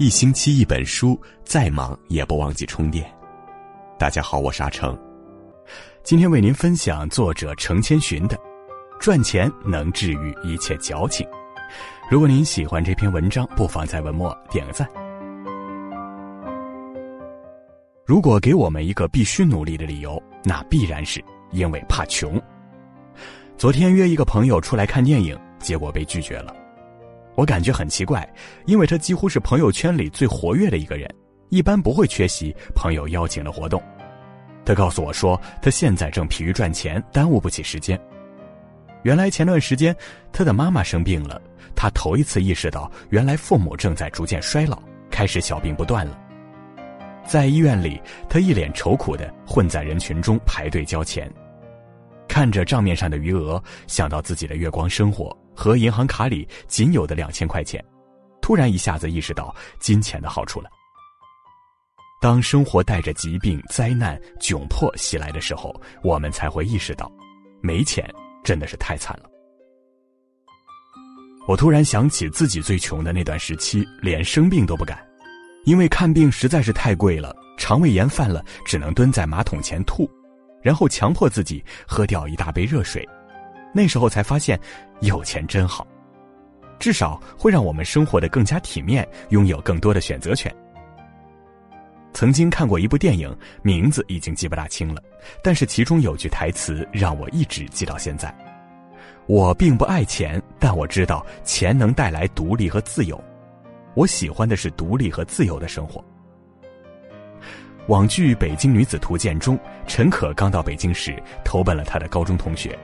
[0.00, 3.04] 一星期一本书，再忙也不忘记充电。
[3.98, 4.98] 大家好，我是阿成，
[6.02, 8.34] 今天为您分享作者程千寻的
[8.98, 11.26] 《赚钱能治愈一切矫情》。
[12.10, 14.88] 如果您喜欢这篇文章，不妨在文末点个赞。
[18.06, 22.40] 如果给我们一个必须努力的理由，那必然是因为怕穷。
[23.58, 26.56] 昨天约一个朋友出来看电影，结果被拒绝了。
[27.34, 28.28] 我感觉很奇怪，
[28.66, 31.08] 因为他几乎是朋友圈里最活跃的一个人，
[31.48, 33.82] 一般不会缺席朋友邀请的活动。
[34.64, 37.98] 他告诉我说，他现在正疲于赚钱，耽误不起时间。
[39.02, 39.96] 原来前段时间
[40.30, 41.40] 他的妈妈生病了，
[41.74, 46.18] 他头一次意识到，原来父母正在逐渐衰老，开始小病不断了。
[47.26, 51.32] 在医院里，他一脸愁苦的混在人群中排队交钱，
[52.30, 55.36] 看着账面上的余额，想到自己的月光生活。
[55.52, 57.84] 和银行卡里仅有的两千块钱，
[58.40, 60.70] 突然一下子意识到金钱的好处了。
[62.22, 67.10] 当生活带着疾病、灾难、窘迫袭来的时候，我们才会意识到，
[67.60, 68.08] 没钱
[68.44, 69.28] 真的是太惨了。
[71.48, 75.04] 我突然想起自己最穷的那段时期，连生病都不敢，
[75.64, 80.08] 因为看病实在是太贵了，肠胃炎犯了只能蹲在马桶前吐，
[80.62, 83.08] 然后强迫自己喝掉一大杯热水。
[83.72, 84.58] 那时候才发现，
[85.00, 85.86] 有钱真好，
[86.78, 90.52] 至少会让我们生活的更加体面，拥有更多的选择权。
[92.12, 95.00] 曾经看过一部电影，名字已经记不大清了，
[95.42, 98.34] 但是其中有句台词让我一直记到现在：
[99.26, 103.22] 我并不爱钱，但我知道钱能带来独立和自由。
[103.94, 106.04] 我喜欢的是独立和自由的生活。
[107.90, 112.78] 网剧《北京女子图鉴》中，陈可刚到北京时，投奔了他的高中同学。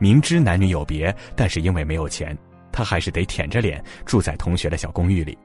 [0.00, 2.36] 明知男女有别，但是因为没有钱，
[2.72, 5.38] 他还是得舔着脸住在同学的小公寓里。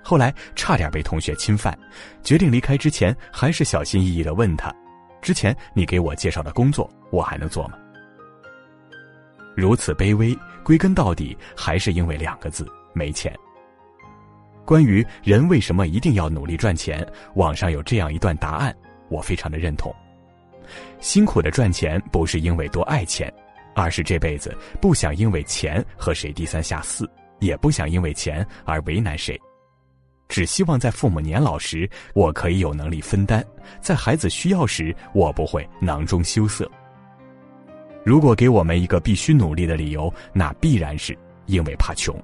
[0.00, 1.76] 后来差点被同学侵犯，
[2.22, 4.72] 决定离开之前，还是小心翼翼地问他
[5.20, 7.76] ：“之前你给我介绍的工作，我还能做吗？”
[9.58, 13.36] 如此卑微，归根到底还是因为两个字：没钱。
[14.70, 17.04] 关于人为什么一定要努力赚钱，
[17.34, 18.72] 网上有这样一段答案，
[19.08, 19.92] 我非常的认同：
[21.00, 23.28] 辛苦的赚钱不是因为多爱钱。
[23.74, 27.10] 而是这辈子不想因为钱和谁低三下四，
[27.40, 29.36] 也不想因为钱而为难谁，
[30.28, 33.42] 只希望在父母年老时，我可以有能力分担；
[33.80, 36.70] 在孩子需要时，我不会囊中羞涩。
[38.04, 42.14] 如果给我们一个必须努力的理由，那必然是因为怕穷。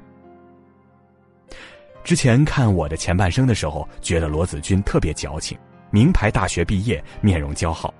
[2.06, 5.58] 之前看我的前半生的时候，觉得罗子君特别矫情，
[5.90, 7.92] 名牌大学毕业，面容姣好，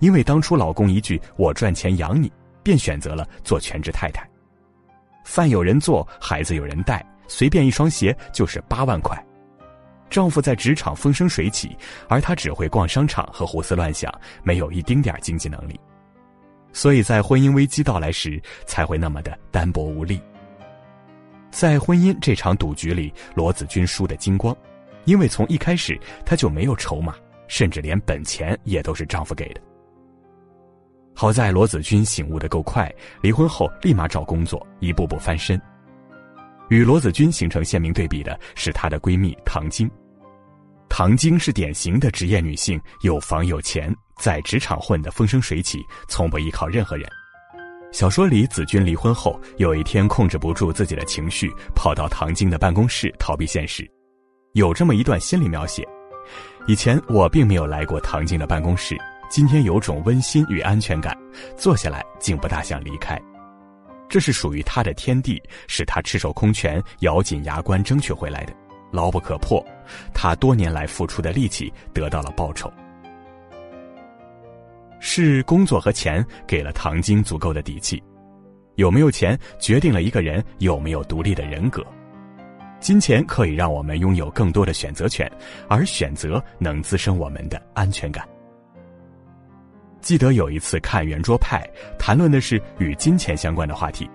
[0.00, 2.30] 因为当初老公一句“我赚钱养你”。
[2.64, 4.28] 便选择了做全职太太，
[5.24, 9.16] 饭有人做，孩子有人带，随便一双鞋就是八万块。
[10.10, 11.76] 丈夫在职场风生水起，
[12.08, 14.12] 而她只会逛商场和胡思乱想，
[14.42, 15.78] 没有一丁点经济能力，
[16.72, 20.20] 所以在婚姻危机到来时才会那么的单薄无力。
[21.52, 24.56] 在婚姻这场赌局里，罗子君输得精光，
[25.04, 27.14] 因为从一开始她就没有筹码，
[27.46, 29.60] 甚至连本钱也都是丈夫给的。
[31.14, 32.90] 好在罗子君醒悟的够快，
[33.20, 35.60] 离婚后立马找工作，一步步翻身。
[36.70, 39.88] 与罗子君形成鲜明对比的是她的闺蜜唐晶。
[40.88, 47.06] 唐晶是典型的职业女性，有房有钱，在职场混得风生水起，从不依靠任何人。
[47.92, 53.88] 小说里，子君离婚后有一天控制不住自己的情绪，跑到唐晶的办公室逃避现实。
[54.54, 55.86] 有这么一段心理描写：
[56.66, 58.96] 以前我并没有来过唐晶的办公室。
[59.28, 61.16] 今天有种温馨与安全感，
[61.56, 63.20] 坐下来竟不大想离开。
[64.08, 68.54] 这是属于他的天地，是他赤手空拳、咬紧牙关争取回来的，
[68.90, 69.62] 牢不可破。
[70.14, 72.72] 他多年来付出的力气得到了报酬。
[75.14, 78.02] 是工作和钱给了唐晶足够的底气。
[78.76, 81.84] 有没有钱决定了一个人有没有独立的人格。
[82.80, 85.30] 金钱可以让我们拥有更多的选择权，
[85.68, 88.26] 而选择能滋生我们的安全感。
[90.00, 91.62] 记得有一次看圆桌派，
[91.98, 94.08] 谈论的是与金钱相关的话题。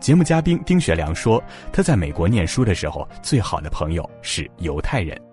[0.00, 1.44] 节目嘉宾丁学良说，
[1.74, 5.25] 他在美国念书的时候，最好的朋友是犹太人。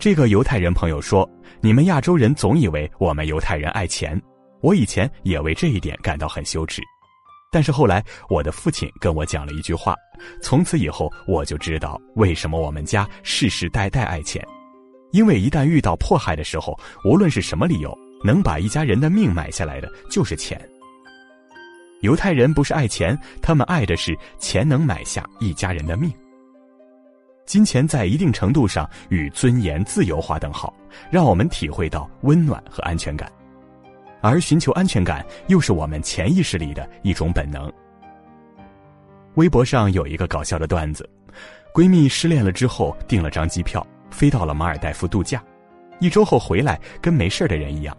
[0.00, 1.28] 这个犹太人朋友说
[1.60, 4.18] ：“你们亚洲人总以为我们犹太人爱钱，
[4.62, 6.80] 我以前也为这一点感到很羞耻。
[7.52, 9.94] 但是后来我的父亲跟我讲了一句话，
[10.40, 14.42] 从此以后我就知道为什么我们家世世代代爱钱，
[15.12, 16.74] 因为一旦遇到迫害的时候，
[17.04, 20.60] 无论是什么理由。”能把一家人的命买下来的就是钱。
[22.02, 26.12] 犹太人不是爱钱，他们爱的是钱能买下一家人的命。
[27.50, 30.72] 金钱在一定程度上与尊严、自由划等号，
[31.10, 33.28] 让我们体会到温暖和安全感。
[34.20, 37.68] 而寻求安全感，又是我们潜意识里的一种本能。
[39.34, 41.10] 微博上有一个搞笑的段子：
[41.74, 45.42] 闺蜜失恋了之后，订了张机票，飞到了马尔代夫度假，
[45.98, 47.96] 一周后回来跟没事的人一样。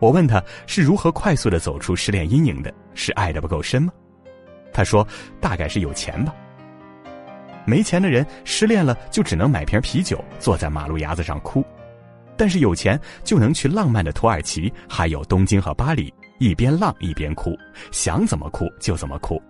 [0.00, 3.92] 我问她是如何快速的走出失恋阴影的，是爱的不够深吗？
[4.72, 5.06] 她说
[5.40, 6.34] 大概是有钱吧。
[7.64, 11.64] 没钱的人失恋了就只能买瓶啤酒，坐在马路牙子上哭。
[12.36, 17.56] 但是有钱就能去浪漫的土耳其，还有东京和巴黎，一边浪一边哭，
[17.92, 19.40] 想怎么哭就怎么哭。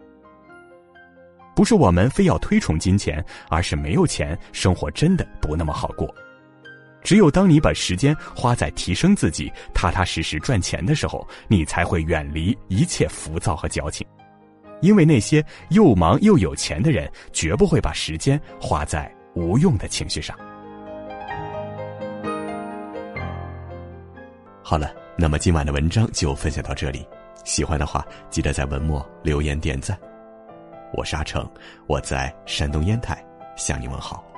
[1.55, 6.13] 不是我们非要推崇金钱，而是没有钱，生活真的不那么好过。
[7.03, 14.07] 只有当你把时间花在提升自己、踏踏实实赚钱的时候，你才会远离一切浮躁和矫情。
[14.83, 20.37] 因为那些又忙又有钱的人，绝不会把时间花在无用的情绪上。
[24.63, 27.07] 好了，那么今晚的文章就分享到这里。
[27.45, 29.99] 喜欢的话，记得在文末留言点赞。
[30.93, 31.49] 我是阿成，
[31.87, 33.25] 我在山东烟台
[33.57, 34.32] 向你问好。